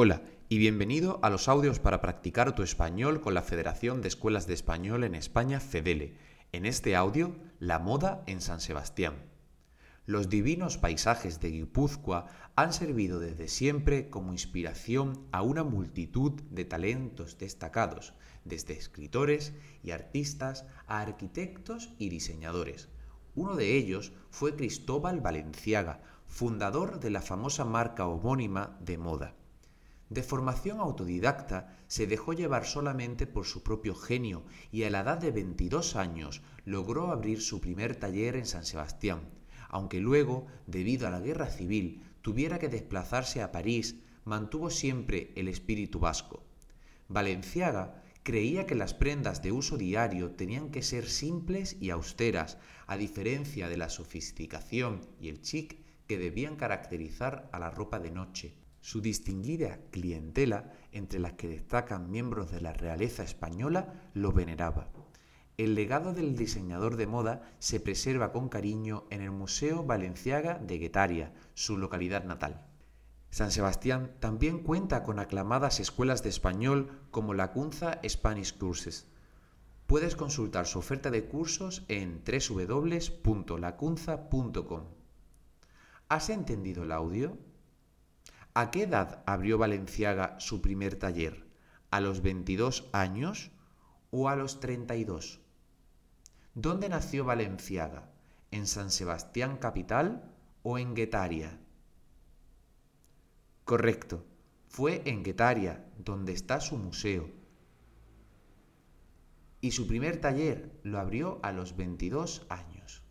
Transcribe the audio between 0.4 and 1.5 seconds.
y bienvenido a los